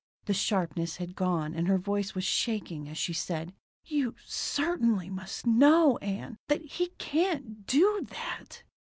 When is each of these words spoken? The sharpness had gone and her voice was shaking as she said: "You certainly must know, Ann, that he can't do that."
The 0.25 0.33
sharpness 0.33 0.97
had 0.97 1.15
gone 1.15 1.53
and 1.53 1.67
her 1.67 1.77
voice 1.77 2.15
was 2.15 2.23
shaking 2.23 2.89
as 2.89 2.97
she 2.97 3.13
said: 3.13 3.53
"You 3.85 4.15
certainly 4.25 5.11
must 5.11 5.45
know, 5.45 5.99
Ann, 5.99 6.37
that 6.47 6.63
he 6.63 6.87
can't 6.97 7.67
do 7.67 8.07
that." 8.09 8.63